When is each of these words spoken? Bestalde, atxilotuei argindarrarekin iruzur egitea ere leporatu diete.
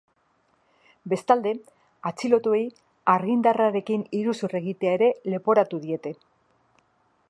Bestalde, 1.11 1.51
atxilotuei 2.11 2.63
argindarrarekin 3.17 4.09
iruzur 4.23 4.59
egitea 4.63 4.99
ere 5.01 5.15
leporatu 5.35 5.85
diete. 5.89 6.19